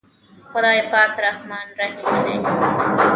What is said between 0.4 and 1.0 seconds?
خداے